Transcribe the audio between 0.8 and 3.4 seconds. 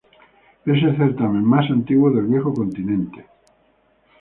el certamen más antiguo del viejo continente.